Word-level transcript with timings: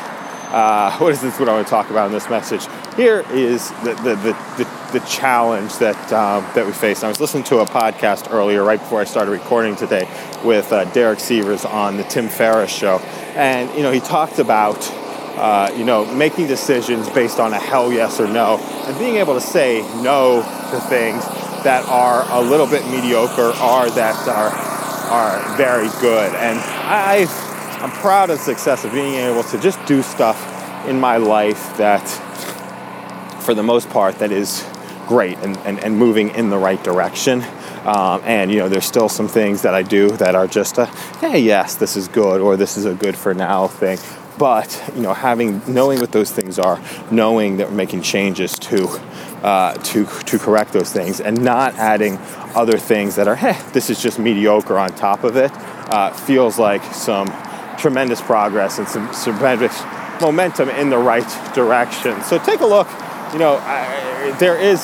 uh, 0.50 0.98
what 1.00 1.12
is 1.14 1.22
this? 1.22 1.40
What 1.40 1.50
I 1.50 1.54
want 1.54 1.68
to 1.68 1.70
talk 1.72 1.90
about 1.90 2.08
in 2.08 2.14
this 2.14 2.30
message? 2.30 2.68
Here 2.96 3.26
is 3.32 3.70
the 3.84 3.94
the, 3.96 4.16
the, 4.16 4.64
the, 4.64 5.00
the 5.00 5.06
challenge 5.06 5.78
that 5.78 6.14
um, 6.14 6.46
that 6.56 6.66
we 6.66 6.72
face. 6.72 7.04
I 7.04 7.10
was 7.10 7.20
listening 7.20 7.44
to 7.46 7.60
a 7.60 7.66
podcast 7.66 8.32
earlier, 8.32 8.64
right 8.64 8.80
before 8.80 9.02
I 9.02 9.06
started 9.06 9.32
recording 9.32 9.76
today, 9.76 10.08
with 10.44 10.72
uh, 10.72 10.86
Derek 10.94 11.20
Sivers 11.20 11.70
on 11.70 11.98
the 11.98 12.04
Tim 12.04 12.30
Ferriss 12.30 12.72
show, 12.72 13.00
and 13.36 13.74
you 13.76 13.84
know 13.84 13.92
he 13.92 14.00
talked 14.00 14.40
about. 14.40 14.78
Uh, 15.38 15.72
you 15.78 15.86
know, 15.86 16.04
making 16.16 16.48
decisions 16.48 17.08
based 17.12 17.40
on 17.40 17.54
a 17.54 17.60
hell 17.60 17.94
yes 17.94 18.20
or 18.20 18.28
no, 18.28 18.58
and 18.88 18.98
being 18.98 19.18
able 19.18 19.36
to 19.36 19.40
say 19.40 19.82
no 20.02 20.42
to 20.72 20.80
things 20.90 21.24
that 21.64 21.86
are 21.88 22.26
a 22.32 22.42
little 22.42 22.66
bit 22.66 22.84
mediocre 22.88 23.50
or 23.62 23.88
that 23.92 24.28
are 24.28 24.67
are 25.08 25.58
very 25.58 25.90
good. 26.02 26.34
And 26.36 26.60
I, 26.60 27.26
I'm 27.82 27.92
proud 27.92 28.30
of 28.30 28.38
the 28.38 28.44
success 28.44 28.86
of 28.86 28.92
being 28.92 29.16
able 29.16 29.44
to 29.44 29.60
just 29.60 29.84
do 29.86 30.02
stuff 30.02 30.38
in 30.88 31.00
my 31.00 31.18
life 31.18 31.78
that, 31.78 32.08
for 33.42 33.54
the 33.54 33.64
most 33.64 33.90
part, 33.90 34.20
that 34.20 34.32
is 34.32 34.66
great 35.08 35.38
and, 35.40 35.58
and, 35.60 35.84
and 35.84 35.98
moving 35.98 36.30
in 36.30 36.50
the 36.50 36.58
right 36.58 36.84
direction. 36.84 37.44
Um, 37.86 38.22
and 38.26 38.52
you 38.52 38.60
know, 38.60 38.68
there's 38.68 38.86
still 38.86 39.08
some 39.08 39.30
things 39.30 39.62
that 39.62 39.74
I 39.74 39.82
do 39.82 40.10
that 40.18 40.36
are 40.36 40.48
just 40.48 40.78
a, 40.78 40.88
hey, 41.20 41.40
yes, 41.40 41.76
this 41.76 41.96
is 41.96 42.10
good, 42.10 42.42
or 42.42 42.58
this 42.58 42.76
is 42.76 42.86
a 42.86 42.94
good 42.94 43.16
for 43.16 43.34
now 43.34 43.68
thing. 43.68 43.98
But 44.38 44.92
you 44.94 45.02
know, 45.02 45.14
having 45.14 45.62
knowing 45.74 46.00
what 46.00 46.12
those 46.12 46.32
things 46.32 46.60
are, 46.60 46.80
knowing 47.10 47.58
that 47.58 47.70
we're 47.70 47.76
making 47.76 48.02
changes 48.02 48.60
to 48.60 48.88
uh, 49.42 49.74
to 49.76 50.06
to 50.06 50.38
correct 50.38 50.74
those 50.74 50.92
things, 50.92 51.22
and 51.22 51.42
not 51.42 51.74
adding 51.76 52.18
other 52.58 52.80
things 52.80 53.16
that 53.16 53.28
are, 53.28 53.36
hey, 53.36 53.56
this 53.72 53.92
is 53.92 54.02
just 54.02 54.18
mediocre 54.18 54.80
on 54.80 54.90
top 54.96 55.24
of 55.24 55.38
it, 55.38 55.52
uh, 55.94 56.12
feels 56.12 56.58
like 56.58 56.84
some 56.92 57.28
tremendous 57.78 58.20
progress 58.20 58.80
and 58.80 58.88
some, 58.88 59.08
tremendous 59.24 59.80
momentum 60.20 60.68
in 60.70 60.90
the 60.90 60.98
right 60.98 61.54
direction. 61.54 62.20
So 62.24 62.40
take 62.40 62.62
a 62.62 62.66
look. 62.66 62.88
You 63.32 63.38
know, 63.38 63.58
I, 63.62 64.36
there 64.40 64.60
is, 64.60 64.84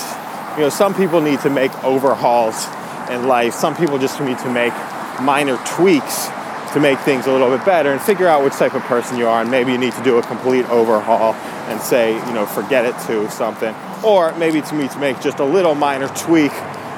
you 0.56 0.62
know, 0.62 0.70
some 0.70 0.94
people 0.94 1.20
need 1.20 1.40
to 1.40 1.50
make 1.50 1.74
overhauls 1.84 2.68
in 3.10 3.28
life. 3.28 3.54
Some 3.56 3.76
people 3.76 3.98
just 3.98 4.22
need 4.22 4.38
to 4.40 4.52
make 4.52 4.74
minor 5.20 5.58
tweaks 5.66 6.28
to 6.74 6.80
make 6.80 7.00
things 7.00 7.26
a 7.26 7.32
little 7.32 7.50
bit 7.50 7.66
better 7.66 7.92
and 7.92 8.00
figure 8.00 8.28
out 8.28 8.44
which 8.44 8.54
type 8.54 8.76
of 8.76 8.84
person 8.84 9.18
you 9.18 9.28
are. 9.28 9.42
And 9.42 9.50
maybe 9.50 9.72
you 9.72 9.80
need 9.80 9.94
to 9.94 10.04
do 10.04 10.20
a 10.20 10.22
complete 10.22 10.70
overhaul 10.70 11.34
and 11.70 11.82
say, 11.82 12.14
you 12.14 12.34
know, 12.34 12.46
forget 12.46 12.86
it 12.86 12.96
to 13.08 13.30
something. 13.32 13.74
Or 14.04 14.32
maybe 14.38 14.62
to 14.62 14.76
me 14.76 14.88
to 14.90 15.00
make 15.00 15.20
just 15.22 15.40
a 15.40 15.46
little 15.46 15.74
minor 15.74 16.08
tweak 16.10 16.52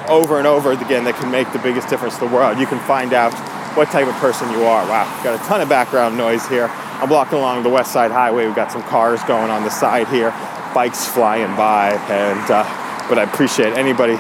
over 0.08 0.38
and 0.38 0.48
over 0.48 0.72
again 0.72 1.03
that 1.06 1.16
can 1.16 1.31
make 1.31 1.52
the 1.52 1.59
biggest 1.59 1.89
difference 1.89 2.20
in 2.20 2.28
the 2.28 2.34
world. 2.34 2.59
You 2.59 2.66
can 2.66 2.80
find 2.88 3.14
out 3.14 3.34
what 3.75 3.89
type 3.89 4.08
of 4.08 4.16
person 4.16 4.50
you 4.52 4.64
are. 4.64 4.88
Wow, 4.88 5.06
got 5.23 5.39
a 5.39 5.44
ton 5.47 5.62
of 5.62 5.70
background 5.70 6.17
noise 6.17 6.47
here. 6.47 6.67
I'm 7.02 7.09
walking 7.09 7.38
along 7.38 7.64
the 7.64 7.70
West 7.70 7.92
Side 7.92 8.12
Highway. 8.12 8.45
We've 8.45 8.56
got 8.56 8.72
some 8.72 8.84
cars 8.84 9.22
going 9.23 9.52
on 9.52 9.64
the 9.64 9.70
side 9.70 10.08
here, 10.08 10.31
bikes 10.73 11.08
flying 11.08 11.53
by, 11.56 11.92
and 12.09 12.52
uh, 12.52 12.63
but 13.09 13.19
I 13.19 13.24
appreciate 13.24 13.74
anybody 13.74 14.18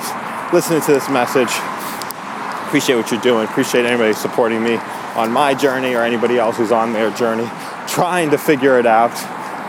listening 0.51 0.81
to 0.81 0.91
this 0.91 1.09
message. 1.09 1.49
Appreciate 2.67 2.95
what 2.95 3.11
you're 3.11 3.21
doing. 3.21 3.45
Appreciate 3.45 3.85
anybody 3.85 4.13
supporting 4.13 4.61
me 4.61 4.75
on 5.15 5.31
my 5.31 5.53
journey 5.53 5.95
or 5.95 6.03
anybody 6.03 6.37
else 6.37 6.57
who's 6.57 6.73
on 6.73 6.91
their 6.91 7.09
journey, 7.11 7.49
trying 7.87 8.31
to 8.31 8.37
figure 8.37 8.77
it 8.77 8.85
out, 8.85 9.15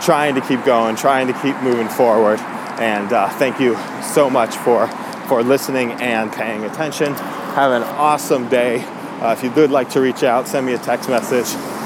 trying 0.01 0.35
to 0.35 0.41
keep 0.41 0.63
going, 0.65 0.95
trying 0.95 1.27
to 1.27 1.33
keep 1.41 1.55
moving 1.61 1.87
forward. 1.87 2.39
And 2.79 3.13
uh, 3.13 3.29
thank 3.37 3.59
you 3.59 3.77
so 4.03 4.29
much 4.29 4.55
for 4.57 4.87
for 5.27 5.43
listening 5.43 5.91
and 5.93 6.31
paying 6.31 6.63
attention. 6.63 7.13
Have 7.13 7.71
an 7.71 7.83
awesome 7.83 8.47
day. 8.49 8.83
Uh, 9.21 9.35
if 9.37 9.43
you 9.43 9.51
would 9.51 9.71
like 9.71 9.89
to 9.91 10.01
reach 10.01 10.23
out, 10.23 10.47
send 10.47 10.65
me 10.65 10.73
a 10.73 10.77
text 10.77 11.09
message 11.09 11.45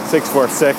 646 0.10 0.78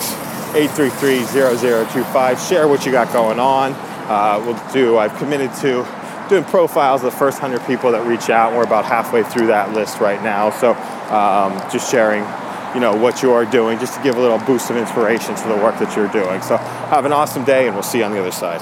833 0.55 1.25
0025. 1.27 2.41
Share 2.41 2.69
what 2.69 2.85
you 2.87 2.93
got 2.93 3.13
going 3.13 3.41
on. 3.41 3.73
Uh, 4.09 4.43
we'll 4.45 4.73
do, 4.73 4.99
I've 4.99 5.17
committed 5.17 5.53
to 5.61 5.87
doing 6.29 6.45
profiles 6.45 7.03
of 7.03 7.13
the 7.13 7.19
first 7.19 7.41
100 7.41 7.67
people 7.67 7.93
that 7.93 8.07
reach 8.07 8.31
out. 8.31 8.53
We're 8.53 8.65
about 8.65 8.85
halfway 8.85 9.23
through 9.23 9.47
that 9.49 9.73
list 9.73 10.01
right 10.01 10.23
now. 10.23 10.51
So 10.51 10.73
um, 11.11 11.59
just 11.71 11.91
sharing 11.91 12.25
you 12.75 12.81
know 12.81 12.97
what 12.97 13.23
you 13.23 13.33
are 13.33 13.45
doing 13.45 13.79
just 13.79 13.95
to 13.95 14.03
give 14.03 14.17
a 14.17 14.21
little 14.21 14.39
boost 14.39 14.71
of 14.71 14.77
inspiration 14.77 15.35
to 15.35 15.49
the 15.49 15.57
work 15.57 15.79
that 15.79 15.95
you're 15.95 16.09
doing 16.09 16.41
so 16.41 16.57
have 16.57 17.05
an 17.05 17.13
awesome 17.13 17.45
day 17.45 17.67
and 17.67 17.75
we'll 17.75 17.83
see 17.83 17.99
you 17.99 18.05
on 18.05 18.13
the 18.13 18.19
other 18.19 18.33
side 18.33 18.61